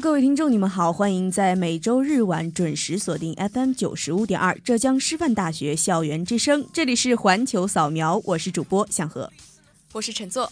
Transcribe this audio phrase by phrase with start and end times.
[0.00, 9.30] 各位听众，你们好，欢迎在每周日晚准时锁定 FM 九十五点二浙江师范大学校园之声，这里是环球扫描，我是主播向和，
[9.92, 10.50] 我是陈作。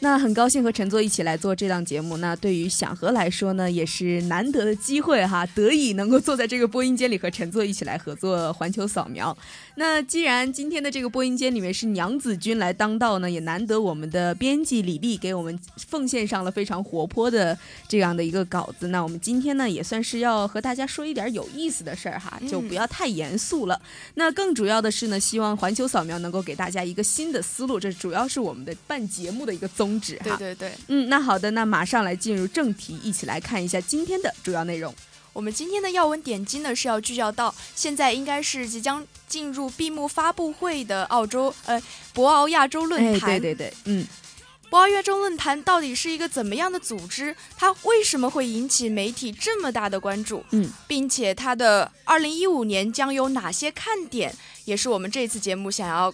[0.00, 2.18] 那很高兴和陈作一起来做这档节目。
[2.18, 9.36] 那对于想和来说呢，也是难得的机会哈，得以能够坐在这个播音间里和陈作一起来合作环球扫描。
[9.76, 17.56] 那既然今天的这个播音间里面是娘子军来当道呢，也难得我们的编辑李丽给我们奉献上了非常活泼的
[17.88, 18.88] 这样的一个稿子。
[18.88, 23.80] 那我们今天呢，也算是要和大家说一点有意思的事儿哈，就不要太严肃了。
[24.14, 29.85] 那更主要的是呢，希望环球扫描能够给大家一个新的思路，这主要是我们的办节目的一个宗。
[30.22, 34.94] 对对对，嗯，那好的，那马上来进入正题，一起来看一下今天的主要内容。
[35.32, 41.82] 我们今天的要闻点击呢是要聚焦到现在应该是即将进入闭幕发布会的澳洲呃
[42.14, 43.38] 博鳌亚洲论坛。
[43.38, 44.06] 对对对，嗯，
[44.70, 47.36] 博鳌亚洲论坛到底是一个怎么样的组织？
[47.56, 50.42] 它为什么会引起媒体这么大的关注？
[50.52, 54.34] 嗯，并且它的二零一五年将有哪些看点？
[54.64, 56.12] 也是我们这次节目想要。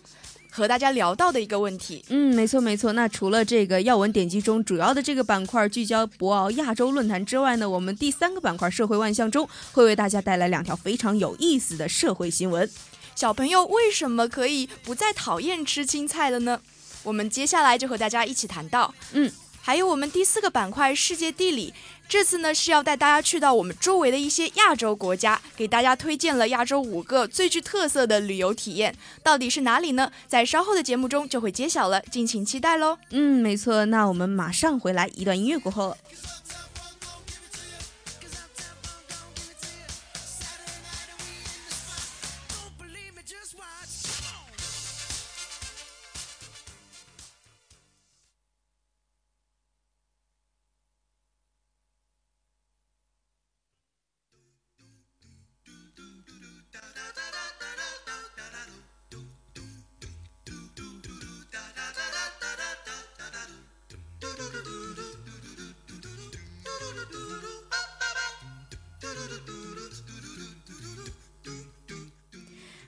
[0.54, 2.92] 和大家聊到的一个问题，嗯，没错没错。
[2.92, 12.70] 那除了这个要闻点击中主要的这个板块聚焦博鳌亚洲论坛之外呢，我们第三个板块社会万象中会为大家带来两条非常有意思的社会新闻。
[13.14, 16.60] 小朋友为什么可以不再讨厌吃青菜了呢？
[17.02, 19.32] 我们接下来就和大家一起谈到，嗯。
[19.64, 21.72] 还有我们第四个板块世界地理，
[22.12, 30.12] 这次呢是要带大家去到我们周围的一些亚洲国家，给大家推荐了亚洲五个最具特色的旅游体验，到底是哪里呢？
[30.26, 32.98] 在稍后的节目中就会揭晓了，敬请期待喽。
[33.12, 35.96] 嗯，没错，那我们马上回来，一段音乐过后。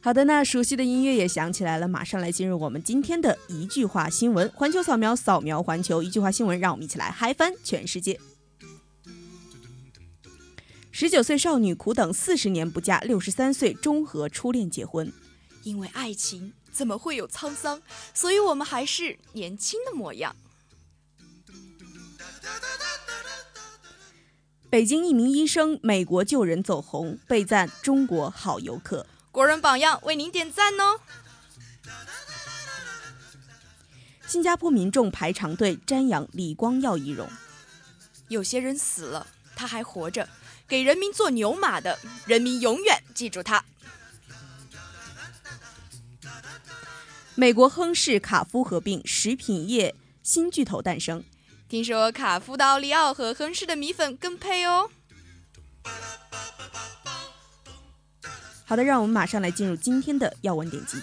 [0.05, 4.47] 好的，那熟悉的音乐也响起来了，马上来进入我们今天的一句话新闻。
[4.55, 8.21] 环球扫描，扫描环球，一句话新闻，让我们一起来嗨翻全世界。
[10.93, 15.11] 十九岁少女苦等四十年不嫁，六十三岁终和初恋结婚。
[15.63, 17.81] 因为爱情怎么会有沧桑？
[18.13, 20.37] 所以我们还是年轻的模样。
[24.69, 29.07] 北京一名医生美国救人走红，被赞中国好游客。
[29.35, 31.01] 国人榜样为您点赞哦！
[34.29, 37.29] 新加坡民众排长队瞻仰李光耀遗容。
[38.29, 40.29] 有些人死了，他还活着，
[40.69, 43.65] 给人民做牛马的，人民永远记住他。
[47.35, 51.25] 美国亨氏卡夫合并，食品业新巨头诞生。
[51.69, 54.89] 听说卡夫的奥利奥和亨氏的米粉更配哦。
[58.67, 60.97] 好的，让我们马上来进入今天的要闻点击。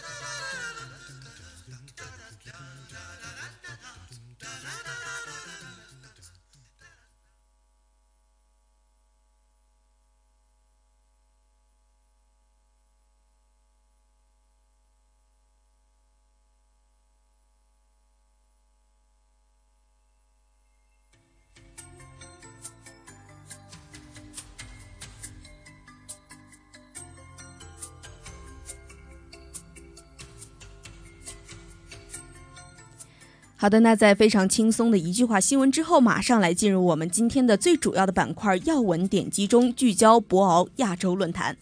[33.61, 41.55] 好的，那在非常轻松的一句话新闻之后，马上来进入我们今天的最主要的板块要闻点击中，聚焦博鳌亚洲论坛。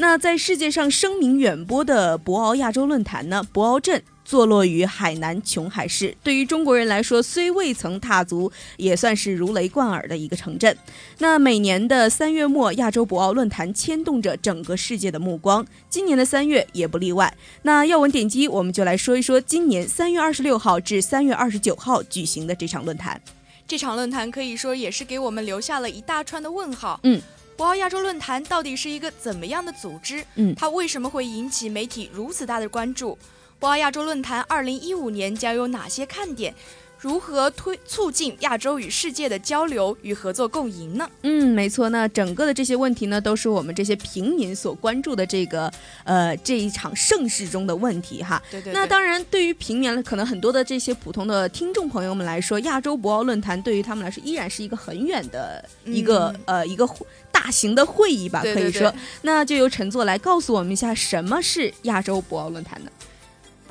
[0.00, 4.02] 那在世界上声名远播的博鳌亚洲论坛呢，博鳌镇。
[4.22, 10.78] 坐落于海南琼海市，对于中国人来说，虽未曾踏足，也算是如雷贯耳的一个城镇。
[11.18, 17.36] 那每年的三月末，亚洲博鳌论坛牵动着整个世界的目光，今年的三月也不例外。
[17.62, 23.20] 那要闻点击，我们就来说一说今年三月二十六号至三月二十九号举行的这场论坛。
[23.66, 27.00] 这场论坛可以说也是给我们留下了一大串的问号。
[27.02, 27.20] 嗯，
[27.60, 30.24] 博鳌亚洲论坛到底是一个怎么样的组织？
[30.36, 33.18] 嗯，它为什么会引起媒体如此大的关注？
[33.58, 36.54] 博鳌亚洲论坛二零一五年将有哪些看点？
[37.00, 41.08] 如何推促进亚洲与世界的交流与合作共赢呢？
[41.22, 45.72] 嗯，没错，那整个的这些问题呢，都是我们这些平民所关注的这个
[46.04, 48.40] 呃这一场盛世中的问题哈。
[48.50, 48.74] 对对。
[48.74, 56.86] 那当然，对于平民可能很多的这些普通的听众朋友们来说，亚洲博鳌论坛对于他们来说依然是一个很远的一个呃一个
[57.32, 58.92] 大型的会议吧，可以说。
[59.22, 62.90] 那就由陈作来告诉我们一下，什么是亚洲博鳌论坛呢？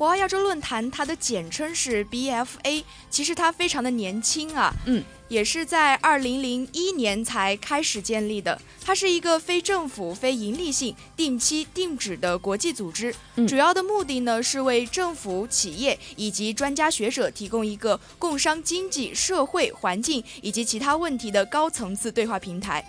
[0.00, 8.58] 博鳌亚洲论坛，它的简称是 BFA，其实它非常的年轻啊，嗯，也是在二零零一年才开始建立的。
[8.82, 13.14] 它是一个非政府、非盈利性、定期定址的国际组织，
[13.46, 22.82] 主要的目的呢是为政府、企业以及专家学者提供一个共商经济、社会、环境以及其他问题的高层次对话平台。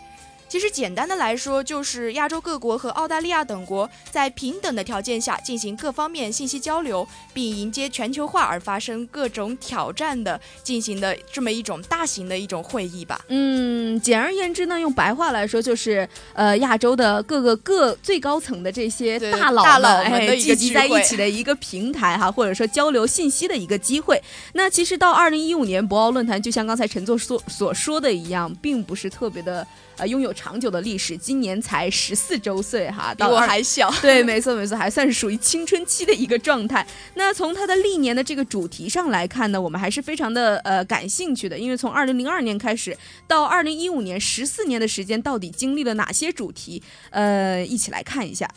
[0.51, 13.21] 其实简单的来说，就是亚洲各国和澳大利亚等国在平等的条件下进行各方面信息交流，并迎接全球化而发生各种挑战的进行的这么一种大型的一种会议吧。
[13.29, 19.63] 嗯，简而言之呢，用白话来说，就是呃，亚洲的各个各最高层的这些大佬
[20.09, 24.21] 们聚集在一起的一个平台哈，或者说交流信息的一个机会。
[24.51, 29.65] 那其实到二零一五年博鳌论坛，就像刚才陈作所所说的一样，并不是特别的。
[30.01, 33.87] 呃，拥有长久的历史，今年才十四周岁哈，比我还小。
[34.01, 36.83] 对，没错没错，还算是属于青春期的一个状态。
[37.13, 46.81] 那从它的历年的这个主题上来看呢，我们还是非常的呃感兴趣的，因为从二零零二年开始到二零一五年，十四年的时间，到底经历了哪些主题？
[47.11, 48.49] 呃，一起来看一下。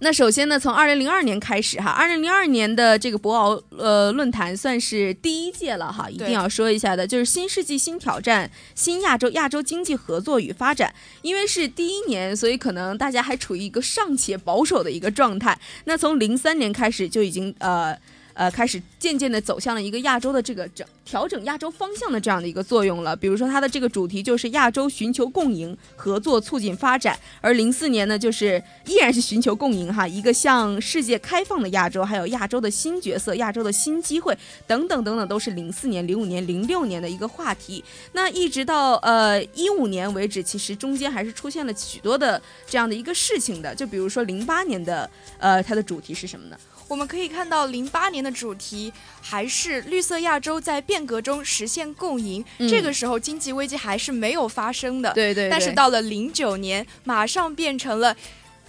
[0.00, 15.58] 那首先呢，从二零零二年开始哈，二零零二年的这个博鳌呃论坛算是第一届了哈，一定要说一下的，就是新世纪新挑战，新亚洲亚洲经济合作与发展，因为是第一年，所以可能大家还处于一个尚且保守的一个状态。
[15.84, 17.96] 那从零三年开始就已经呃。
[18.36, 23.16] 呃，开始渐渐的走向了一个亚洲的这个整调整亚洲方向的这样的一个作用了。
[23.16, 27.18] 比如说，它的这个主题就是亚洲寻求共赢、合作促进发展。
[27.40, 34.36] 而零四年呢，就是依然是寻求共赢哈，一个向世界开放的亚洲，还有亚洲的新角色、亚洲的新机会
[34.66, 37.82] 等等等等，都是零四年、零五年、零六年的一个话题。
[38.12, 43.74] 那一直到呃一五年为止，其实中间还是出现了许多的这样的一个事情的。
[43.74, 46.56] 就比如说零八年的呃，它的主题是什么呢？
[46.88, 52.44] 我们可以看到，零八年的主题还是绿色亚洲在变革中实现共赢。
[52.68, 55.12] 这个时候经济危机还是没有发生的。
[55.12, 55.48] 对对。
[55.48, 58.16] 但是到了零九年，马上变成了。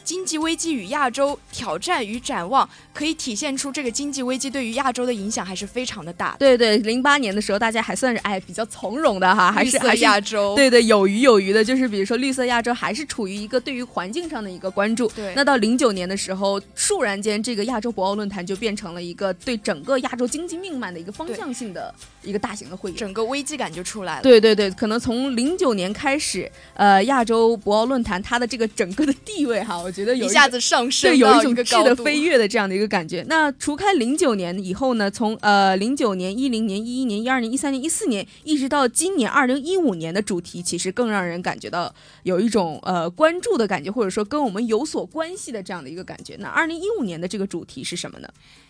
[0.08, 6.34] 经济危机与亚洲挑战与展望，可以体现出这个经济危机对于亚洲的影响还是非常的大。
[6.40, 10.56] 对对，零八年的时候，大家还算是哎比较从容的哈，还是还是亚洲。
[10.56, 15.10] 对对，有余有余的，就是比如说绿色亚洲还是处于一个对于环境上的一个关注。
[15.10, 15.34] 对。
[15.36, 21.94] 那到零九年的时候，倏然间这个亚洲博鳌论坛就变成了一个对整个亚洲经济命脉的一个方向性的
[22.28, 24.22] 一个大型的会议，整个危机感就出来了。
[24.22, 31.10] 对对对，可能从零九年开始，呃，亚洲博鳌论坛它的这个整个的地位哈，我觉得有一下子上升。
[31.10, 33.26] 对，有一种质的飞跃的这样的一个感觉。
[33.30, 41.94] 那除开零九年以后呢，从呃零九年、一零年、一一年、一二年、一三年、一四年，一直到今年二零一五年的主题，其实更让人感觉到
[42.24, 46.36] 有一种呃关注的感觉，或者说跟我们有所关系的这样的一个感觉。
[46.40, 48.28] 那二零一五年的这个主题是什么呢？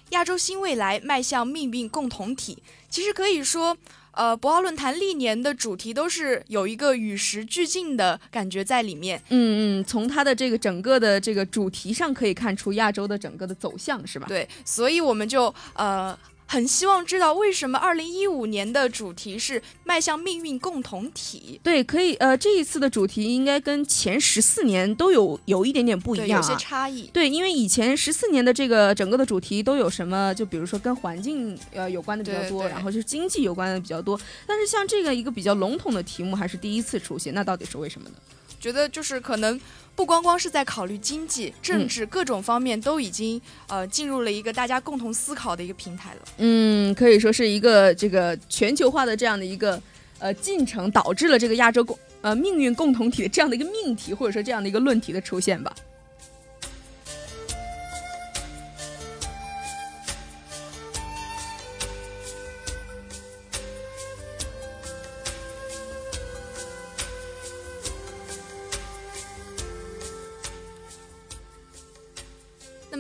[0.10, 2.58] 亚洲新未来迈向命运共同体。
[2.90, 3.78] 其实可以说。
[4.18, 9.22] 呃，博鳌论坛历年的主题都是有一个与时俱进的感觉在里面。
[9.30, 14.26] 嗯嗯，从它的这个整个的这个主题上可以看出亚洲的整个的走向，是吧？
[14.28, 16.18] 对，所以我们就呃。
[16.50, 21.60] 很希望知道为什么二零一五年的主题是迈向命运共同体？
[21.62, 27.08] 对，可以，呃，这一次的主题应该跟前十四年都有有一点点不一样，有些差异。
[27.08, 30.34] 对，因为以前十四年的这个整个的主题都有什么？
[30.34, 34.20] 就比如说跟环境呃有关的比较多，然后就是经济有关的比较多。
[34.46, 38.16] 但是像这个一个比较笼统的题目还是第一次出现，那到底是为什么呢？
[38.60, 39.60] 觉得就是可能。
[39.98, 46.22] 不光光是在考虑经济、政治各种方面，都已经呃进入了一个大家共同思考的一个平台了。
[46.38, 49.82] 嗯，可以说是一个这个全球化的这样的一个
[50.20, 51.98] 呃进程，导致了这个亚洲共。
[52.22, 55.74] 呃命运共同体的这样的一个命题，或者说这样的一个论题的出现吧。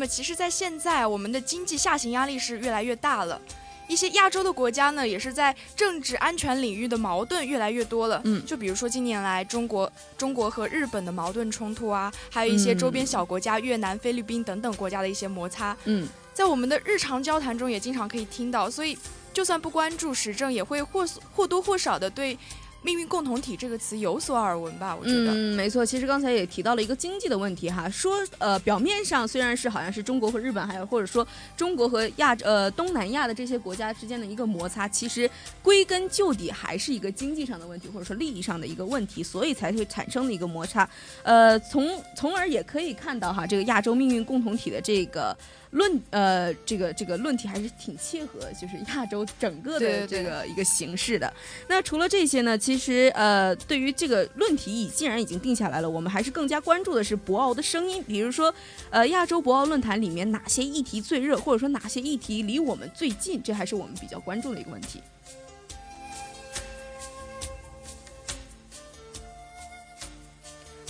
[0.08, 3.40] 么，其实，在现在，我们的经济下行压力是越来越大了。
[3.88, 8.22] 一些亚洲的国家呢，也是在政治安全领域的矛盾越来越多了。
[8.26, 15.76] 嗯，就比如说近年来中国、中国和日本的矛盾冲突啊，还有一些周边小国家越南、菲律宾等等国家的一些摩擦。
[15.86, 18.98] 嗯，在我们的日常交谈中也经常可以听到，所以
[19.34, 22.38] 就算不关注时政，也会或或多或少的对。
[22.84, 24.96] 命运共同体这个词有所耳闻吧？
[24.96, 25.86] 我觉得，嗯，没错。
[25.86, 35.30] 其实刚才也提到了一个经济的问题哈，说呃，表面上虽然是好像是中国和日本，还有或者说中国和亚呃东南亚的这些国家之间的一个摩擦，其实
[35.62, 40.88] 归根究底还是一个经济上的问题，或者说利益上的一个问题，所以才会产生的一个摩擦。
[41.24, 45.36] 呃，从从而也可以看到哈，这个亚洲命运共同体的这个。
[45.78, 51.32] 论呃，这个这个论题还是挺切合，就是亚洲整个的这个一个形式的。
[51.68, 58.04] 那除了这些呢，其实呃，对于这个论题已既然已经定下来了，我们还是更加关注的是博鳌的声音。
[58.04, 58.54] 比如说，
[58.90, 65.02] 呃，亚洲博鳌论坛里面哪些议题最热，或者说哪些议题离我们最近，这还是我们比较关注的一个问题。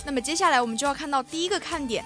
[0.04, 2.02] 那么接下来我们就要看到第一个看点，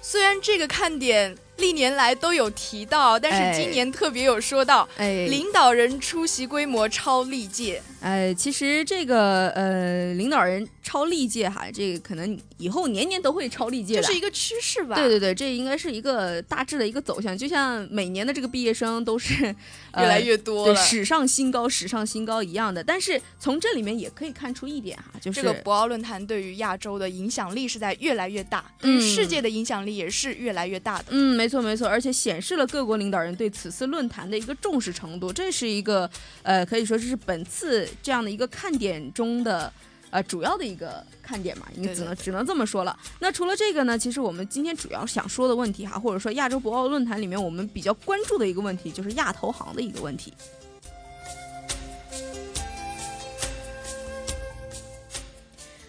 [0.00, 1.36] 虽然这个看点。
[1.58, 7.82] 历年来都有提到，但是今年特别有说到，哎，领导人出席规模超历届。
[8.00, 14.94] 哎，其实这个呃，领导人超历届哈，这个可能以后年年都会超历届，这是一个趋势吧？
[14.94, 19.44] 对对对，这应该是一个大致的一个走向，就像每年的这个毕业生都是
[19.98, 22.84] 越来越多，对，史上新高，史上新高一样的。
[22.84, 31.06] 但是从这里面也可以看出一点哈，就是这个博鳌论坛对于亚洲的影响力是在越来越大，对于世界的影响力也是越来越大的。
[31.08, 36.08] 嗯，没错没错，而且显示了各国领导人对此次论坛的一个重视程度，这是一个
[36.42, 37.88] 呃，可以说这是本次。
[38.02, 39.72] 这样的一个看点中的，
[40.10, 42.96] 呃，主要的一个看点嘛，你只能只能这么说了。
[43.20, 50.32] 那除了这个呢，其实我们今天主要想说的问题哈，或者说亚洲博鳌论坛里面我们比较关注的一个问题，就是亚投行的一个问题。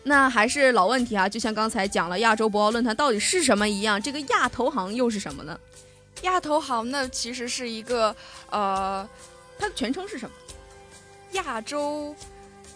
[0.08, 5.60] 那还是老问题啊，就像刚才讲了亚洲博鳌论坛到底是什么一样，这个亚投行又是什么呢？
[6.24, 8.16] 亚投行呢，其实是一个
[8.50, 9.08] 呃，
[9.60, 10.36] 它的全称是什么？
[11.34, 12.16] 亚洲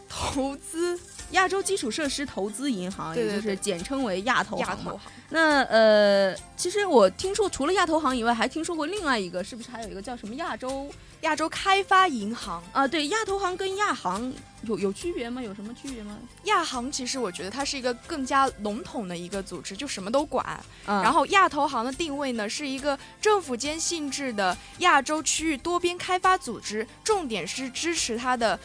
[0.10, 1.00] 投资、
[1.32, 4.94] 亚洲基础设施投资银行，也就是简称为亚投行嘛。
[5.30, 10.88] 那呃，其实我听说除了亚投行以外，还听说过另外一个，是不是还有一个叫什么亚洲
[11.22, 12.88] 亚洲开发银行啊？
[12.88, 15.42] 对，亚投行跟亚行有有区别吗？
[15.42, 16.18] 有什么区别吗？
[16.46, 20.46] 亚行其实我觉得它是一个更加笼统的一个组织，就什么都管。
[20.86, 28.60] 然后亚投行的定位呢，是一个政府间性质的亚洲区域多边开发组织，重点是支持它的。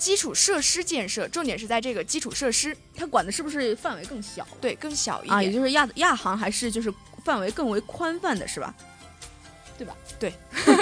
[0.00, 4.48] 基础设施建设重点是在这个基础设施，它管的是不是范围更小？
[4.58, 6.90] 对，更小一点啊，也就是亚亚行还是就是
[7.22, 8.74] 范围更为宽泛的是吧？
[9.80, 9.96] 对吧？
[10.18, 10.30] 对。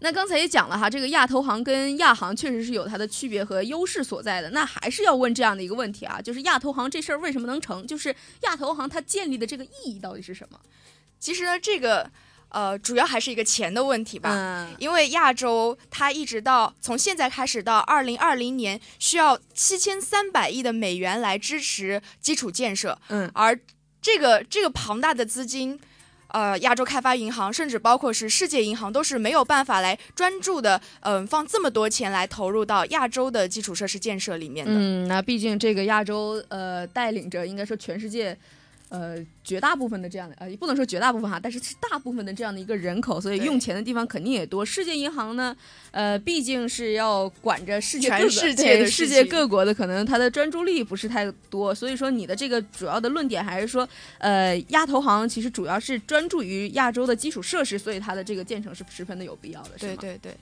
[0.00, 4.48] 那刚才也讲了哈，这个亚投行跟亚行确实是有它的区别和优势所在的。
[4.50, 7.86] 那还是要问这样的一个问题啊，就是亚投行这事儿为什么能成？
[7.86, 10.58] 就是亚投行它建立的这个意义到底是什么？
[11.20, 12.10] 其实呢，这个。
[12.48, 23.58] 呃，主要还是一个钱的问题吧，因为亚洲它一直到从现在开始到二零二零年需要七千三百亿的美元来支持基础建设，嗯，而
[24.06, 25.76] 这个这个庞大的资金，
[26.28, 34.72] 呃，亚洲开发银行甚至包括是世界银行都是没有办法来专注的，嗯，放这么多钱来投入到亚洲的基础设施建设里面的。
[34.76, 38.38] 嗯，那毕竟这个亚洲呃带领着，应该说全世界。
[38.88, 44.64] 呃，绝大部分的这样的呃，也不能说绝大部分哈，但是是大部分的这样的一个人口，所以用钱的地方肯定也多。
[44.64, 45.56] 世界银行呢，
[45.90, 51.74] 呃，毕竟是要管着世界全世界的世界各国的，可能它的专注力不是太多。
[51.74, 53.88] 所以说，你的这个主要的论点还是说，
[54.18, 59.96] 呃，亚投行其实主要是专注于亚洲的基础设施，所以它的这个建成是十分的有必要的，是吗？
[59.98, 60.36] 对对对。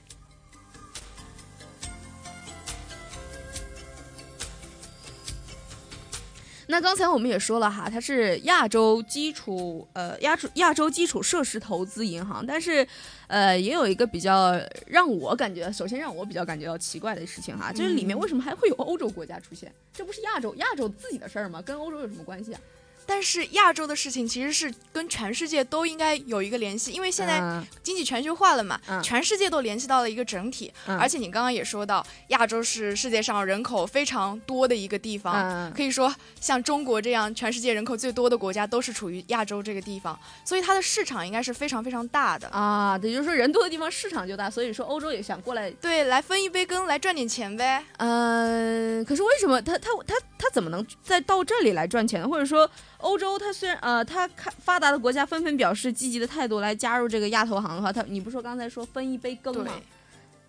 [6.67, 12.85] 那刚才我们也说了哈，它是亚洲基础呃亚洲亚洲基础设施投资银行，但是，
[13.27, 19.71] 呃，也有一个比较让我感觉，首先让我比较感觉到奇怪的事情哈，就是里面为什么还会有欧洲国家出现？
[19.93, 21.61] 这不是亚洲亚洲自己的事儿吗？
[21.61, 22.59] 跟欧洲有什么关系啊？
[23.05, 30.71] 但是亚洲的事情其实是跟全世界都应该有一个联系，因为现在嗯经济全球化了嘛，嗯全世界都联系到了一个整体。
[30.87, 42.47] 嗯而且你刚刚也说到，亚洲是世界上人口非常多的一个地方，嗯可以说像中国这样全世界人口最多的国家都是处于亚洲这个地方，所以它的市场应该是非常非常大的。
[42.49, 45.69] 啊，也就是说人多的地方市场就大，所以说欧洲也想过来。
[45.71, 47.83] 对，来分一杯羹，来赚点钱呗。
[47.97, 52.27] 呃，可是为什么他他他他怎么能再到这里来赚钱呢？
[52.27, 59.71] 或者说欧洲它虽然呃它看发达的国家纷纷表示积极的态度来加入这个亚投行的话，它你不说刚才说分一杯羹，吗？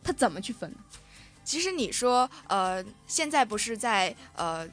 [0.02, 0.76] 它怎么去分呢？
[1.44, 4.68] 其实你说，呃，现在不是在呃，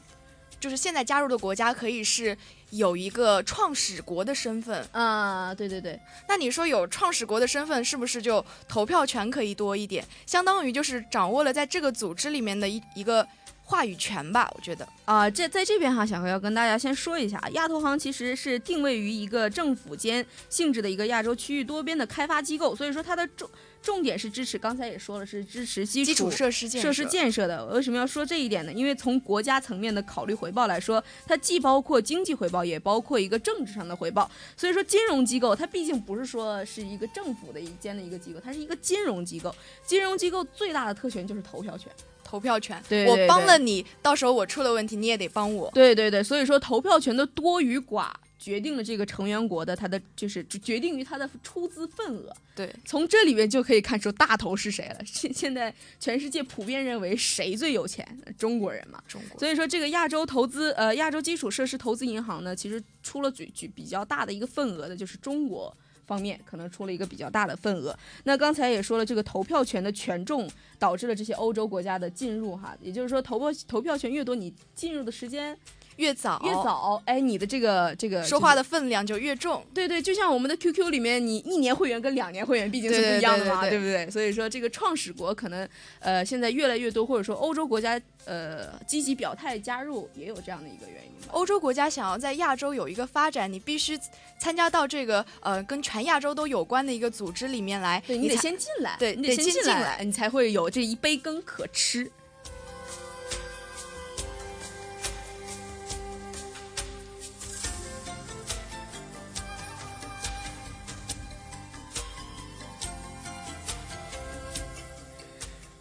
[0.59, 2.35] 就是现在加入的国家可以是
[2.71, 10.03] 有一个创始国的身份，啊，对对对，那你说有创始国的身份，是不是就投票权可以多一点？
[10.25, 13.27] 相当于就是掌握了在这个组织里面的一一个
[13.63, 14.51] 话语权吧？
[14.55, 14.87] 我觉得。
[15.05, 23.49] 啊，这在这边哈，小何要跟大家先说一下，亚投行其实是定位于一个政府间性质的一个亚洲区域多边的开发机构，所以说它的重
[23.81, 27.65] 重点是支持，刚才也说了是支持基基础设施建设设施建设的。
[27.67, 28.71] 为什么要说这一点呢？
[28.71, 34.29] 因为从国家层面的考虑回报来说，它既包括经济回报，也包括一个政治上的回报。
[34.55, 39.53] 所以说，金融机构它毕竟不是说是一个政府的一间的一个机构，它是一个金融机构。
[39.85, 41.91] 金融机构最大的特权就是投票权。
[42.33, 45.69] 投票权，对对我帮了你，到时候我出了问题，你也得帮我。
[45.71, 48.09] 对对对，所以说投票权的多与寡
[48.39, 52.35] 决定了这个成员国的它的就是决定于它的出资份额。
[52.55, 54.99] 对，从这里面就可以看出大头是谁了。
[55.05, 58.03] 现现在全世界普遍认为谁最有钱？
[58.35, 58.99] 中国人嘛。
[59.07, 59.37] 中国。
[59.37, 65.71] 所以说，这个亚洲投资呃亚洲基础设施投资银行呢，其实出了举举比较大的一个份额的，就是中国。
[66.05, 67.97] 方面可能出了一个比较大的份额。
[68.23, 75.57] 那刚才也说了，这个投票权的权重导致了这些欧洲国家的进入哈，也就是说投票投票权越多，你进入的时间
[75.97, 79.65] 越早越早，哎，你的这个这个说话的分量就越重。
[79.73, 84.09] 对对，就像我们的 QQ 里面，你一年会员跟两年会员毕竟是不一样的嘛，对不对？
[84.09, 85.67] 所以说这个创始国可能
[85.99, 91.11] 呃现在越来越多，或者说欧洲国家呃积极表态加入，也有这样的一个原因。
[91.31, 93.97] 欧洲国家想要在亚洲有一个发展，你必须
[94.37, 98.01] 参加到这个呃跟全亚洲都有关的一个组织里面来。
[98.05, 102.11] 对你得先进来，对你得先进来来，你才会有这一杯羹可吃。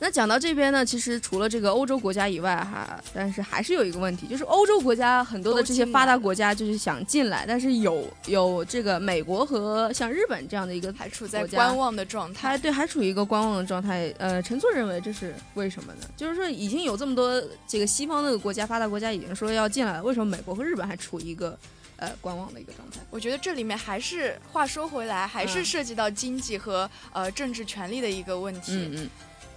[0.02, 12.48] 那讲到这边呢，其实除了这个欧洲国家以外，哈，但是还是有一个问题，就是欧洲国家很多的这些发达国家就是想进来，但是有有这个美国和像日本这样的一个还处在观望的状态。
[12.48, 14.12] 还对，还处于一个观望的状态。
[14.18, 16.00] 呃，陈作认为这是为什么呢？
[16.16, 21.56] 就是说，已经有这么多这个西方的国家、发达国家已经说要进来了，为什么美国和日本还处于一个
[21.94, 22.98] 呃观望的一个状态？
[23.08, 28.72] 我觉得这里面还是话说回来，还是嗯涉及到经济和、呃政治权力的一个问题。
[28.72, 29.10] 嗯嗯，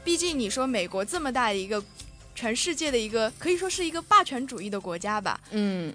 [0.05, 1.83] 毕竟你说美国这么大的一个
[2.35, 5.93] 全世界的一个可以说是一个霸权主义的国家吧，嗯，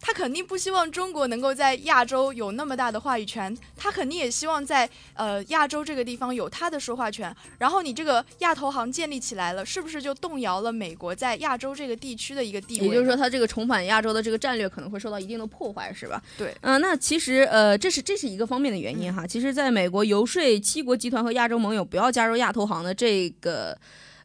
[0.00, 7.34] 他肯定不希望中国能够在亚洲有那么大的话语权，他肯定也希望在呃亚洲这个地方有他的说话权。
[7.58, 12.86] 然后你这个亚投行建立起来了，是不是就动摇了美国在亚洲这个地区的一个地位？
[12.86, 16.22] 也就是说，他这个重返亚洲的这个战略可能会受到一定的破坏，是吧？
[16.38, 19.26] 对，嗯、那其实呃，这是这是一个方面的原因哈。
[19.26, 23.76] 其实，在美国游说七国集团和亚洲盟友不要加入亚投行的这个。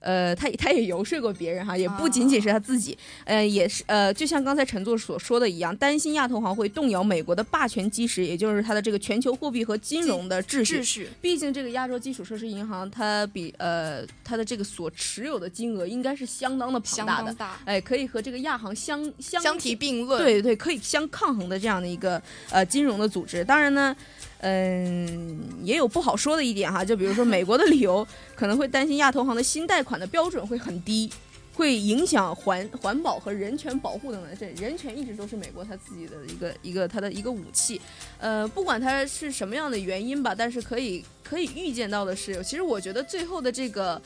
[0.06, 10.84] 呃，他他也游说过别人哈，也不仅仅是他自己，呃，也是呃，就像刚才陈座所说的一样，担心亚投行会动摇美国的霸权基石，也就是它的这个全球货币和金融的秩序秩。
[10.84, 20.22] 序毕竟这个亚洲基础设施银行，它比呃它的这个所持有的金额应该是相当的庞大的，哎，可以和这个亚行相相相提并论。
[20.22, 23.44] 对对，可以相抗衡的这样的一个呃金融的组织。
[23.44, 23.96] 当然呢，
[24.40, 31.12] 嗯，也有不好说的一点哈，就比如说美国的理由 可能会担心亚投行的新贷款的标准会很低。
[31.58, 37.80] 会影响环环保和人权保护等等，这人权一直都是美国它自己的一个一个它的一个武器，
[38.20, 44.02] 呃，不管它是什么样的原因吧，但是可以可以预见到的是，其实我觉得最后的这个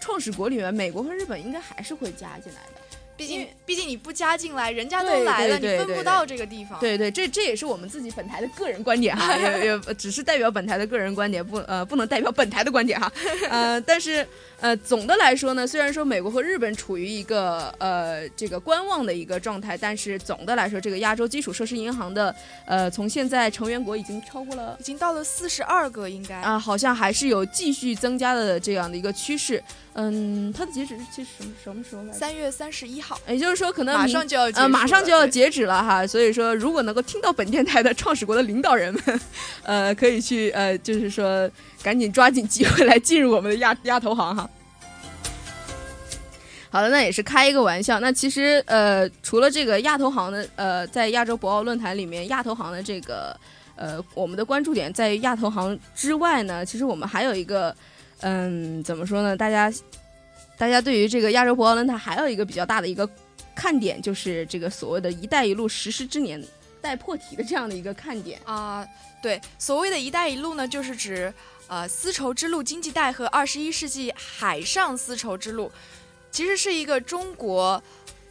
[0.00, 2.80] 创始国里面，美国和日本应该还是会加进来的。
[3.16, 6.78] 毕竟毕竟你不加进来，人家都来了，你分不到这个地方。
[6.78, 13.10] 对对，这这也是我们自己本台的个人观点哈， 也也只是代表本台的个人观点，不呃不能代表本台的观点哈。
[13.48, 14.26] 呃，但是
[14.60, 22.34] 呃总的来说呢，虽然说美国和日本处于一个呃这个观望的一个状态，但是总的来说，这个亚洲基础设施银行的
[22.66, 26.36] 呃从现在成员国已经超过了已经到了四十二个，应该。
[26.36, 29.62] 啊，好像还是有继续增加的这样的一个趋势。
[29.98, 32.12] 嗯，它的截止日期是什么什么时候来？
[32.12, 39.20] 三月三十一号，也就是说可能马上就要呃马上就要截止了哈，所以说如果能够听到本电台的创始国的领导人们，
[39.62, 41.50] 呃，可以去呃，就是说
[41.82, 44.48] 赶紧抓紧机会来进入我们的亚亚投行哈。
[46.68, 47.98] 好的，那也是开一个玩笑。
[47.98, 53.34] 那其实呃，除了这个亚投行的呃，在亚洲博鳌论坛里面，亚投行的这个
[53.76, 57.74] 呃，我们的关注点在于亚投行之外呢，其实我们还有一个
[58.20, 59.36] 嗯，怎么说呢？
[59.36, 59.72] 大家
[60.56, 63.08] 大家对于这个亚洲博鳌论坛还有一个比较大的一个
[63.54, 66.42] 看点，就是这个所谓的一带一路实施之年
[66.80, 68.40] 待破题的这样的一个看点。
[68.44, 68.86] 啊、
[69.22, 71.32] 对，所谓的一带一路呢，就是指
[71.66, 75.70] 呃丝绸之路经济带和二十一世纪海上丝绸之路，
[76.30, 77.82] 其实是一个中国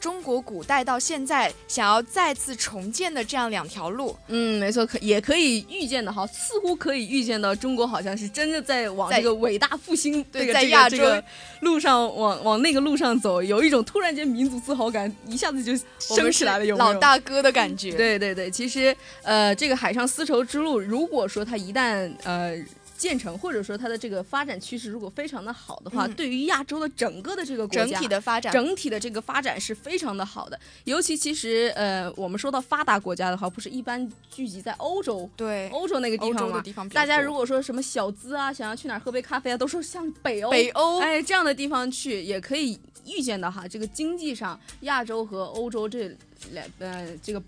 [0.05, 4.15] 中国古代到现在想要再次重建的这样两条路。
[4.27, 11.23] 嗯，没错，可也可以预见的哈，似乎可以预见到中国好像是真的在往这个伟大复兴对在亚洲这个
[11.61, 16.77] 路上往往那个路上走，有一种突然间民族自豪感一下子就升起来了，有有？
[16.77, 17.91] 老大哥的感觉。
[17.93, 22.55] 对对对，其实呃，这个海上丝绸之路，如果说它一旦呃
[22.97, 30.59] 建成，或者说它的这个发展趋势如果非常的好的话，嗯对于亚洲的整个的这个国整家体的发展，整体的这个发展是非常的好的。
[30.85, 35.29] 尤其其实呃，我们说到发达国家的话，不是一般聚集在欧洲。
[35.35, 46.15] 对欧洲那个地方嘛欧洲的，地方比较多，大家如果说什么小资啊，想要去哪儿喝杯咖啡啊，都说像北欧，北欧哎这样的地方去，也可以预见到哈，这个经济上亚洲和欧洲这
[46.51, 47.41] 两呃这个。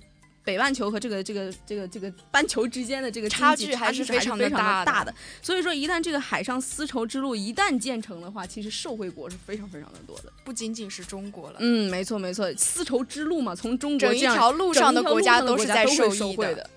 [0.47, 10.31] 北半球和这个这个这个这个半球之间的这个差距还是非常非常的大的，所以说一旦这个海上丝绸之路一旦建成的话，其实受惠国是非常非常的多的。
[10.45, 16.69] 不仅仅是中国了，嗯，没错没错，丝绸之路嘛，从中国整一这样条路上的国家都是在受惠的。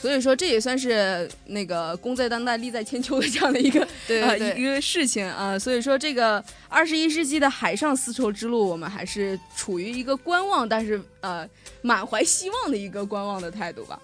[0.00, 11.46] 所以说，这也算是那个功在当代，利在千秋的这样的一个对呃一个事情啊、所以说，这个二十一世纪的海上丝绸之路，我们还是处于一个观望，但是呃
[11.82, 14.00] 满怀希望的一个观望的态度吧。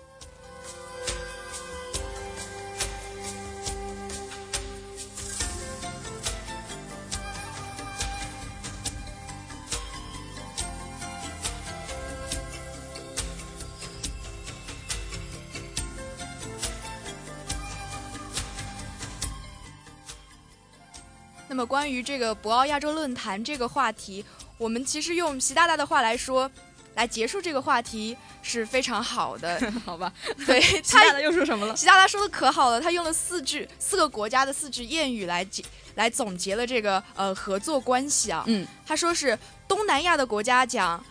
[21.57, 24.23] 那么关于这个博鳌亚洲论坛这个话题，
[24.59, 26.51] 我们其实用习大大的话来说，
[26.97, 29.59] 来结束这个话题是非常好的。
[29.83, 30.13] 好吧，
[30.45, 31.75] 对 他，其他的又说什么了？
[31.75, 35.65] 习大大说的可好了，他用了四句四个国家的四句谚语来结
[35.95, 38.45] 来总结了这个呃合作关系啊。
[38.49, 41.03] 嗯，他说是东南亚的国家讲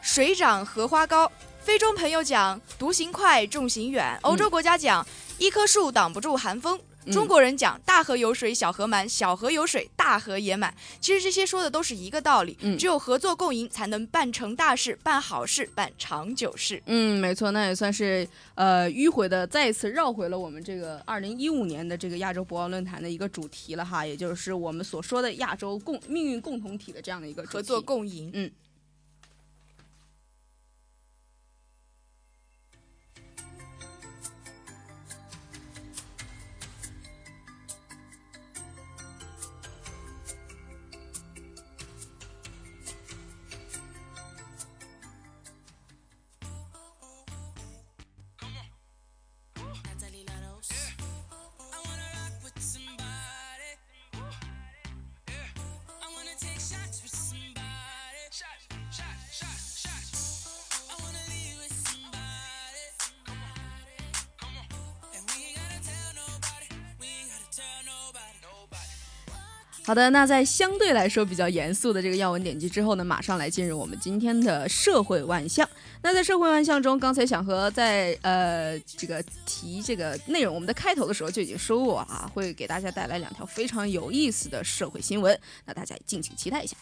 [0.00, 1.28] 水涨荷花高，
[1.60, 5.04] 非洲朋友讲独行快，众行远，欧洲国家讲
[5.38, 6.78] 一棵树挡不住寒风。
[7.04, 10.74] 嗯中国人讲大河有水小河满，小河有水大河也满。
[11.00, 16.82] 其实这些说的都是一个道理，嗯只有合作共赢，才能办成大事、办好事、办长久事。
[16.86, 28.30] 嗯，没错，那也算是呃迂回的再一次绕回了我们这个二零一五年的这个亚洲博鳌论坛的一个主题了哈，也就是我们所说的亚洲共命运共同体的这样的一个合作共赢。
[28.34, 28.50] 嗯。
[69.88, 75.66] 好的，那在相对来说比较严肃的这个要闻点击之后呢，马上来进入我们今天的社会万象。
[76.02, 86.76] 那在社会万象中，刚才想和在呃这个提这个内容，我们的开头的时候就已经说过啊，会给大家带来两条非常有意思的社会新闻，那大家敬请期待一下。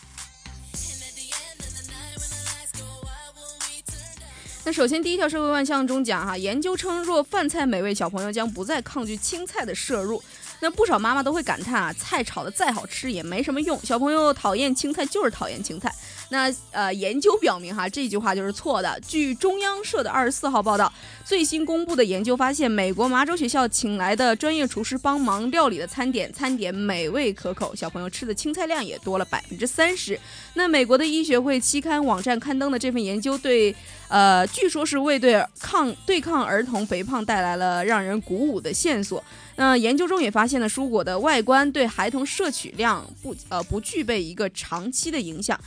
[4.64, 10.20] 那首先第一条社会万象中讲哈，研究称若饭菜美味，小朋友将不再抗拒青菜的摄入。
[10.60, 15.94] 那不少妈妈都会感叹啊，菜炒的再好吃也没什么用，小朋友讨厌青菜就是讨厌青菜。
[16.28, 19.00] 那呃，研究表明哈，这句话就是错的。
[19.06, 20.92] 据中央社的二十四号报道，
[21.24, 30.18] 最新公布的研究发现，美国麻州学校请来的专业厨师帮忙料理的餐点，餐点美味可口，小朋友吃的青菜量也多了百分之三十。
[30.54, 33.72] 那美国的医学会期刊网站刊登的这份研究对
[34.08, 39.22] 呃，据说是为对抗对抗儿童肥胖带来了让人鼓舞的线索。
[39.54, 45.58] 那研究中也发现了蔬果的外观对孩童摄取量不呃不具备一个长期的影响。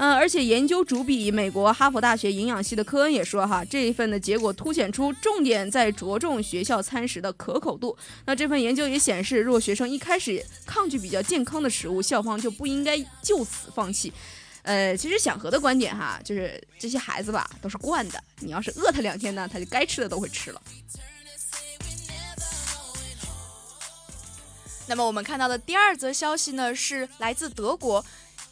[0.00, 7.98] 嗯，而且研究主笔美国哈佛大学营养系的科恩也说，哈，这一份的结果凸显出重点在着重学校餐食的可口度。
[8.24, 14.12] 那这份研究也显示，若学生一开始抗拒比较健康的食物，校方就不应该就此放弃。
[14.62, 20.62] 呃，其实想和的观点哈，就是这些孩子吧都是惯的，你要是饿他两天呢，他就该吃的都会吃了。
[24.86, 28.06] 那么我们看到的第二则消息呢，是来自德国。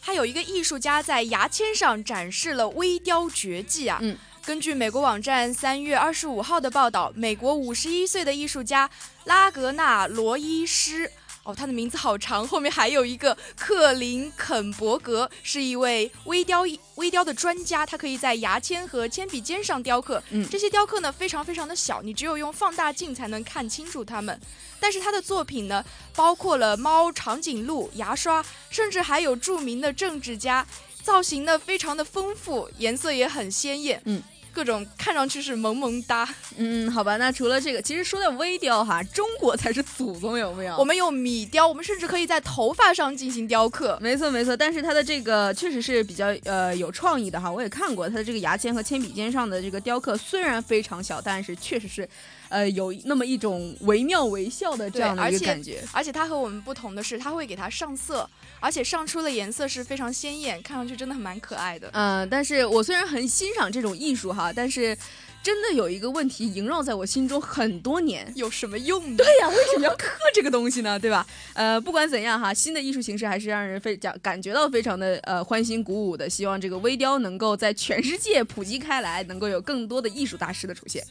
[0.06, 3.98] 还有一个艺术家在牙签上展示了微雕绝技啊！
[4.00, 8.88] 嗯，根据美国网站三月二十五号的报道，美国五十一岁的艺术家
[9.24, 11.10] 拉格纳罗伊施。
[11.46, 16.64] 哦，他的名字好长，后面还有一个克林肯伯格，是一位微雕
[16.96, 20.20] 微雕的专家，他可以在牙签和铅笔尖上雕刻。
[20.30, 24.38] 嗯，这些雕刻呢非常非常的小，你只有用放大镜才能看清楚它们。
[24.80, 25.84] 但是他的作品呢，
[26.16, 30.66] 包括了猫、长颈鹿、牙刷，甚至还有著名的政治家，
[31.04, 34.02] 造型呢非常的丰富，颜色也很鲜艳。
[34.04, 34.20] 嗯。
[34.56, 40.74] 各种看上去是萌萌哒，嗯，好吧，那除了这个，其实说到微雕哈，中国才是祖宗，有没有？
[40.78, 43.98] 我们有米雕，我们甚至可以在头发上进行雕刻。
[44.00, 52.08] 没错没错，但是它的这个确实是比较呃有创意的哈，我也看过它的这个牙签和铅笔尖上的这个雕刻，虽然非常小，但是确实是。
[52.48, 58.24] 呃，有那么一种惟妙惟肖的这样的一个感觉，而且它和我们不同的是，它会给它上色，
[58.60, 61.90] 而且上出的颜色是非常鲜艳，看上去真的蛮可爱的。
[61.92, 64.96] 嗯，但是我虽然很欣赏这种艺术哈，但是
[65.42, 69.16] 真的有一个问题萦绕在我心中很多年，有什么用呢？
[69.16, 70.98] 对呀，为什么要刻这个东西呢？
[70.98, 71.26] 对吧？
[71.54, 81.04] 呃，不管怎样哈，新的艺术形式还是让人非讲感觉到非常的呃欢欣鼓舞的，希望这个微雕能够在全世界普及开来，能够有更多的艺术大师的出现。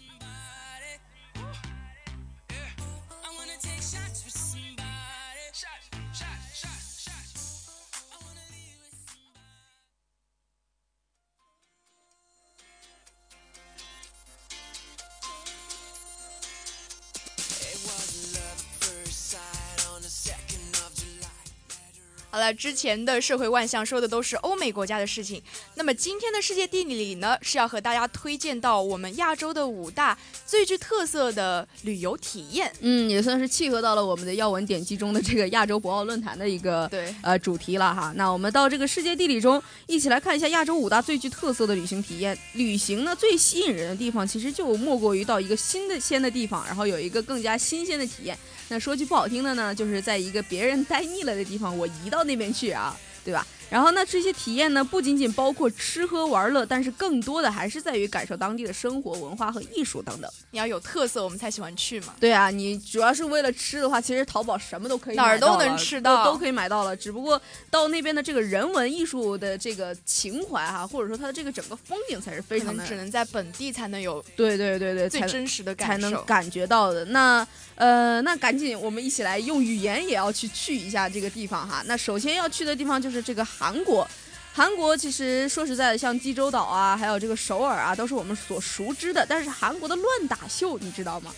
[22.45, 25.41] 了，之前的社会万象说的都是欧美国家的事情，
[25.73, 32.71] 那么今天的世界地理呢，是要和大家推荐到我们亚洲的五大最具特色的旅游体验。
[32.81, 38.13] 嗯，也算是契合到了我们的要闻点击中的这个亚洲博鳌论坛的一个对呃主题了哈。
[38.15, 42.37] 那我们到这个世界地理中，一起来看一下亚洲五大最具特色的旅行体验。
[42.53, 48.37] 旅行呢，最吸引人的地方其实就莫过于到一个新的鲜的地方，然后有一个更加新鲜的体验。
[48.69, 53.45] 那说句不好听的呢，就是在一个别人待腻了的地方，我移到那边去啊，对吧？
[53.67, 60.31] 然后呢，这些体验呢，不仅仅包括吃喝玩乐，但是更多的还是在于感受当地的生活文化和艺术等等。
[60.51, 62.13] 你要有特色，我们才喜欢去嘛。
[62.19, 66.95] 对啊，你主要是为了吃的话，其实淘宝什么都可以，哪儿都能吃到，都可以买到了。
[66.95, 74.23] 只不过到那边的这个人文艺术的这个情怀哈，或者说它的这个整个风景才是非常的，只能在本地才能有。
[74.35, 77.03] 对对对对，最真实的感受，才能感觉到的。
[77.05, 81.83] 那呃，那赶紧我们一起来用语言也要去去一下这个地方哈。
[81.85, 84.07] 那首先要去的地方就是这个韩国。
[84.53, 89.25] 韩国其实说实在的，像济州岛啊，还有这个首尔啊，都是我们所熟知的。
[89.27, 91.33] 但是韩国的乱打秀，你知道吗？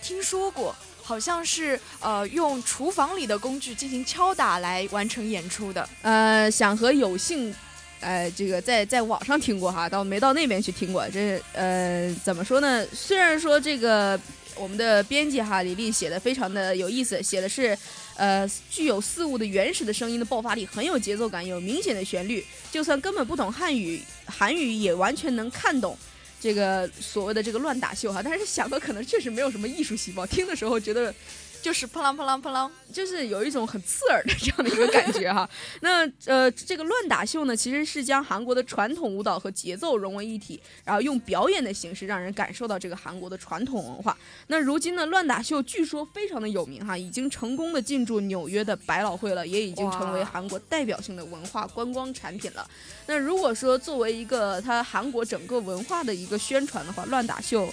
[0.00, 5.88] 听说过，好像是呃用厨房里的工具进行敲打来完成演出的。
[6.02, 7.52] 呃，想和有幸，
[7.98, 11.04] 呃，这个在在网上听过哈，到没到那边去听过。
[11.08, 12.86] 这呃怎么说呢？
[12.92, 14.16] 虽然说这个
[14.60, 17.76] 我们的编辑哈李丽写的非常的有意思，写的是。
[18.18, 22.44] 呃，具有四物的原始的声音的爆发力，很有节奏感，有明显的旋律。
[22.68, 25.96] 就算根本不懂汉语，韩语也完全能看懂
[26.40, 28.20] 这个所谓的这个乱打秀哈。
[28.20, 31.14] 但是想的可能确实没有什么艺术细胞，听的时候觉得。
[31.60, 35.48] 就是砰啷砰啷砰啷，就是有一种很刺耳的这样的一个感觉哈。
[35.80, 44.16] 那呃，这个乱打秀呢，其实是将韩国的传统舞蹈和节奏融为一体，然后用表演的形式让人感受到这个韩国的传统文化。
[44.46, 52.68] 那如今呢，乱打秀据说非常的有名哈，已经成功的进驻纽约的百老汇了，也已经成为韩国代表性的文化观光产品了。
[53.06, 57.68] 那如果说作为一个它韩国整个文化的一个宣传的话，乱打秀。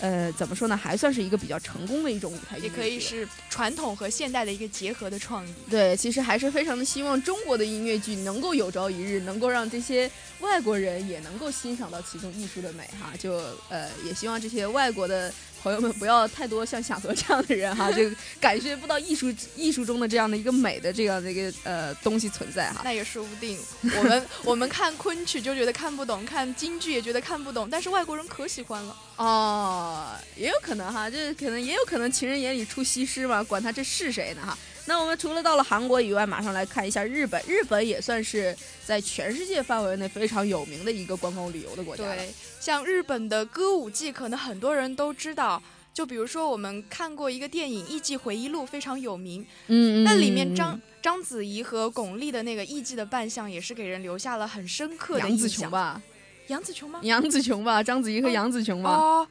[0.00, 0.76] 呃，怎么说呢？
[0.76, 5.54] 还算是一个比较成功的一种舞台剧，也可以是传统和现代的一个结合的创意。
[5.70, 13.12] 对，其实还是非常的希望中国的音乐剧能够有朝一日能够让这些外国人也能够欣赏到其中艺术的美哈。
[13.18, 15.32] 就呃，也希望这些外国的
[15.62, 18.02] 朋友们不要太多像小泽这样的人哈， 就
[18.40, 22.82] 感觉不到艺术艺术中的这样的一个美的这样的一个呃东西存在哈。
[22.84, 23.58] 那也说不定，
[23.96, 28.96] 我们 我们看昆曲就觉得看不懂，看京剧也觉得看不懂，但是外国人可喜欢了。
[29.16, 34.56] 哦，也有可能哈，就是可能也有可能情人眼里出西施嘛，管他这是谁呢哈。
[34.88, 37.42] 那我们除了到了韩国以外，马上来看一下日本。
[37.46, 42.04] 日本也算是在全世界范围内非常有名的一个观光旅游的国家。
[42.04, 45.60] 对，像日本的歌舞伎，可能很多人都知道。
[45.92, 49.40] 就比如说，我们看过一个电影《艺伎回忆录》，非常有名。
[49.68, 50.04] 嗯嗯。
[50.04, 55.38] 那里面章章子怡和巩俐的那个艺伎的扮相，也是给人留下了很深刻的印象。
[55.38, 56.02] 杨紫琼吧？
[56.48, 57.00] 杨紫琼吗？
[57.02, 58.90] 杨紫琼吧，章子怡和杨紫琼吧。
[58.90, 59.28] 哦。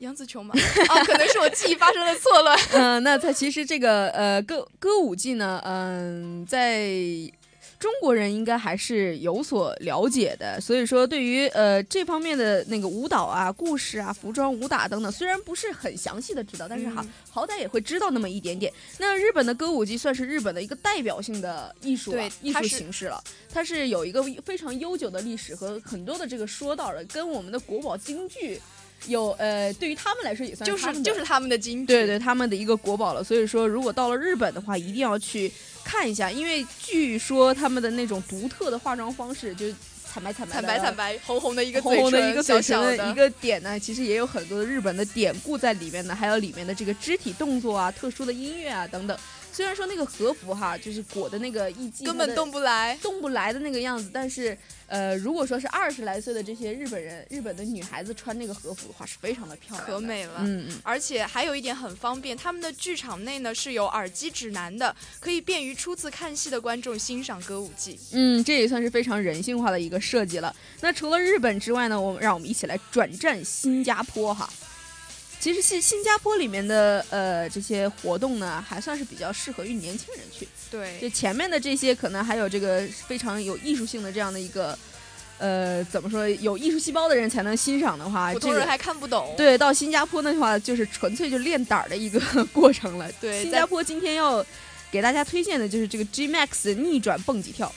[0.00, 0.54] 杨紫琼吗？
[0.88, 2.58] 啊， 可能是我记忆发生了错乱。
[2.72, 6.88] 嗯，那它其实这个呃歌歌舞伎呢，嗯，在
[7.78, 10.60] 中国人应该还是有所了解的。
[10.60, 18.72] 所以说，对于呃这方面的那个舞蹈啊、故事啊、服装、武打等等，虽然不是很详细的知道，但是哈，好歹也会知道那么一点点。
[18.98, 28.60] 那日本的歌舞伎算是日本的一个代表性的艺术艺术形式了，它是有一个非常悠久的历史和很多的这个说道的，跟我们的国宝京剧。
[29.06, 33.22] 有呃，对于他们来说也算就是就是他们的京剧，对对，他们的一个国宝了。
[33.22, 35.50] 所以说，如果到了日本的话，一定要去
[35.82, 39.66] 看一下，因为据说他们的那种独特的化妆方式，就
[40.04, 49.18] 惨白惨白惨白惨白红红的一个红红的一个小小的一个点呢，其实也有很多的日本的典故在里面呢，还有里面的这个肢体动作啊、特殊的音乐啊等等。
[49.52, 60.36] 虽然说那个和服哈，就是裹的那个艺伎根本动不来，动不来的那个样子，但是，呃，如果说是二十来岁的这些日本人、日本的女孩子穿那个和服的话，是非常的漂亮，可美了。
[60.40, 60.80] 嗯嗯。
[60.82, 67.98] 而且还有一点很方便，他们的剧场内呢是有耳机指南的，可以便于初次看戏的观众欣赏歌舞伎。
[68.12, 70.54] 嗯，这也算是非常人性化的一个设计了。
[70.80, 74.48] 那除了日本之外呢，我们让我们一起来转战新加坡哈。
[75.44, 80.48] 其实新新加坡里面的呃这些活动呢，还算是比较适合于年轻人去。
[80.70, 84.78] 对，就前面的这些可能还有这个非常有艺术性的这样的一个，
[85.36, 89.34] 呃，怎么说有艺术细胞的人才能欣赏的话，普通人还看不懂。
[89.36, 92.18] 对，到新加坡的话，就是纯粹就练胆儿的一个
[92.50, 93.12] 过程了。
[93.20, 94.42] 对，新加坡今天要
[94.90, 97.70] 给大家推荐的就是这个 G Max 逆转蹦极跳，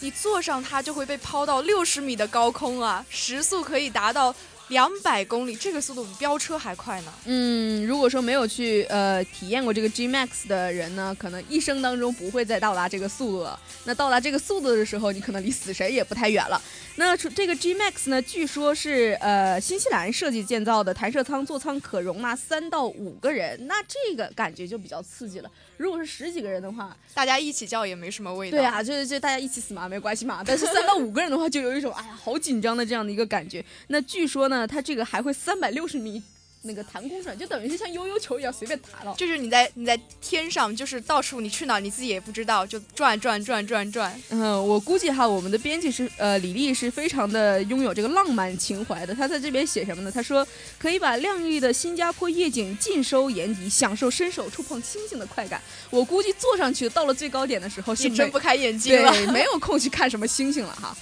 [0.00, 4.36] 你坐上它就会被抛到六十米的高空啊，时速可以达到。
[4.70, 7.12] 两百公里，这个速度比飙车还快呢。
[7.24, 13.58] 嗯，如果说没有去呃体验过这个 G Max 的人呢，可能一生当中不会再到达这个速度了。
[13.84, 16.60] 那到达这个速度的时候，你可能离死神也不太远了。
[16.94, 25.50] 那这个 G Max 呢，据说是呃新西兰设计建造的，弹射舱座舱可容纳三到五个人，那这个感觉就比较刺激了。
[25.80, 28.56] 如果是十几个人的话，大家一起叫也没什么味道。
[28.58, 30.42] 对啊，就是就大家一起死嘛，没关系嘛。
[30.46, 33.64] 但是三到五个人的话，就有一种哎呀好紧张的这样的一个感觉。
[33.88, 34.60] 那据说呢。
[34.70, 36.22] 它这个还会三百六十米
[36.62, 39.14] 那个弹弓转，就等于是像悠悠球一样随便弹了。
[39.16, 44.22] 就是你在你在天上，就是到处你去哪你自己也不知道，就转转转转转。
[44.28, 49.14] 嗯，我估计哈，我们的编辑是呃李丽是非常的拥有这个浪漫情怀的。
[49.14, 50.12] 他在这边写什么呢？
[50.12, 50.46] 他说
[50.78, 55.62] 可以把亮丽的新加坡夜景尽收眼底，享受伸手触碰星星的快感。
[55.88, 60.94] 我估计坐上去到了最高点的时候，是睁不开眼睛了，没有空去看什么星星了哈。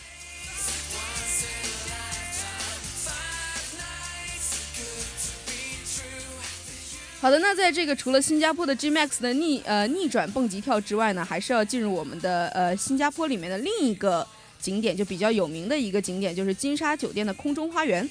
[7.20, 14.24] 好的，那在这个除了新加坡的 G Max 的逆呃逆转蹦极跳之外呢，还是要进入我们的呃新加坡里面的另一个
[14.60, 18.08] 景点，就比较有名的一个景点，就是金沙酒店的空中花园。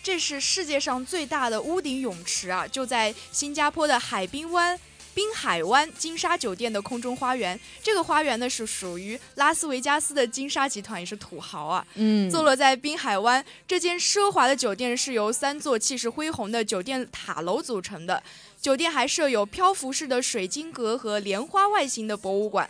[0.00, 4.78] 这是世界上最大的屋顶泳池啊，就在新加坡的海滨湾。
[5.16, 11.86] 滨海湾金沙酒店的空中花园，这个花园呢是属于拉斯维加斯的金沙集团，也是土豪啊。
[11.94, 18.22] 嗯，坐落在滨海湾，这间奢华的酒店是由三座气势恢宏的酒店塔楼组成的。
[18.60, 22.68] 酒店还设有漂浮式的水晶阁和莲花外形的博物馆。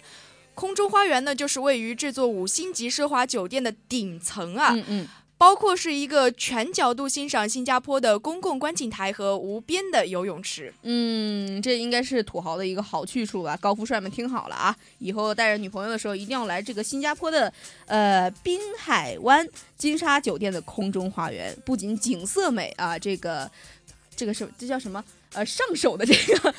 [0.55, 4.71] 空中花园呢，就是位于这座五星级奢华酒店的顶层啊。
[4.73, 5.09] 嗯嗯。
[5.39, 10.73] 包括是一个全角度欣赏新加坡的公共观景台和无边的游泳池。
[10.83, 13.57] 嗯，这应该是土豪的一个好去处吧？
[13.59, 17.53] 高富帅们听好了啊，以后带着女朋友的时候一定要来这个新加坡的
[17.87, 19.47] 呃滨海湾
[19.77, 23.51] 金沙酒店的空中花园，不仅景色美啊，这个
[24.17, 25.05] 这个是这叫什么？
[25.37, 26.55] 呃，上手的这个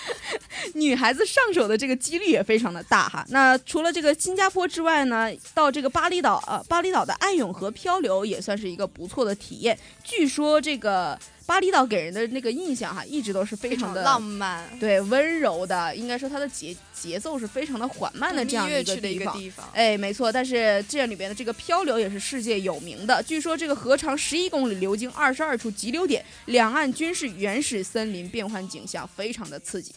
[0.76, 3.26] 女孩子上手的这个几率也非常的大哈。
[3.30, 9.78] 那除了这个新加坡之外呢，到这个巴厘岛呃，巴厘岛的暗涌河漂流也算是一个不错的体验。
[10.04, 11.18] 据说这个
[11.48, 19.38] 巴厘岛给人的那个印象哈，一直都是非常的浪漫，对温柔的，应该说它的节节奏是非常的缓慢的这样一个地方。
[19.40, 23.24] 地方哎，没错，但是这里边的这个漂流也是世界有名的。
[23.24, 29.94] 据说这个河长十一公里，流经二十二处急流点，两岸均是原始森林变换景象，非常的刺激。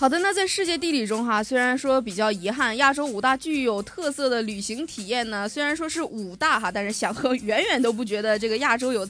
[0.00, 9.04] 好的，那在世界地理中哈，虽然说比较遗憾，亚洲五大具有特色的旅行体验呢，虽然说是五大哈，但是想和远远都不觉得这个亚洲有。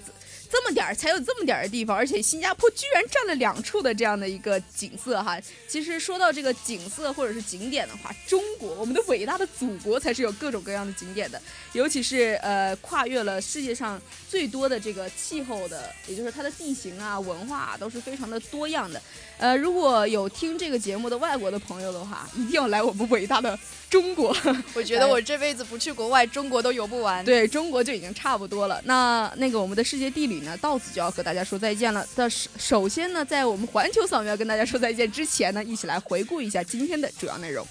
[0.51, 5.39] 这么点儿才有这么点儿的地方，而且新加坡居然占了两处的这样的一个景色哈。
[5.69, 11.41] 其实说到这个景色或者是景点的话，中国我们的伟大的祖国才是有各种各样的景点的，
[11.73, 19.01] 尤其是呃跨越了世界上最多的这个气候的，也就是它的地形啊、文化啊、都是非常的多样的。
[19.37, 23.57] 呃，如果有听这个节目的外国的朋友的话，一定要来我们伟大的
[23.89, 24.37] 中国。
[24.75, 27.25] 我觉得我这辈子不去国外，中国都游不完。
[27.25, 28.83] 对中国就已经差不多了。
[28.85, 32.07] 那那个我们的世界地理呢，到此就要和大家说再见了。
[32.17, 37.67] 的首首先呢，在我们环球扫描跟大家说再见之前呢，一起来回顾一下今天的主要内容。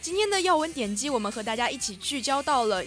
[0.00, 2.84] 今天的要闻点击，我们和大家一起聚焦到了。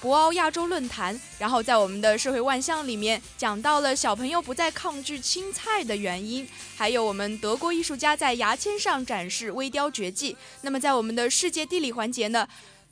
[0.00, 10.34] 博鳌亚洲论坛，然后在我们的社会万象里面讲到了小朋友不再抗拒青菜的原因，还有我们德国艺术家在牙签上展示微雕绝技。
[10.62, 12.48] 那么在我们的世界地理环节呢，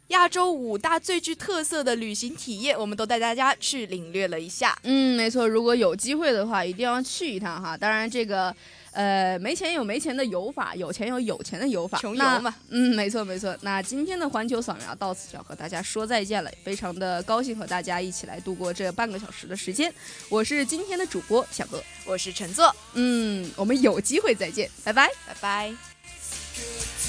[0.09, 4.79] 亚洲五大最具特色的旅行体验，我们都带大家去领略了一下。
[4.83, 7.77] 嗯，没错，如果有机会的话，一定要去一趟哈。
[7.77, 8.55] 当然这个。
[8.91, 12.53] 呃，没钱有没钱的游法，有钱有有钱的游法，穷游嘛。
[12.71, 13.57] 嗯，没错没错。
[13.61, 19.93] 那今天的环球扫描到此就要和大家说再见了，非常的高兴和大家一起来度过这半个小时的时间。
[20.29, 22.75] 我是今天的主播小哥，我是陈作。
[22.95, 27.08] 嗯，我们有机会再见，拜拜，拜拜。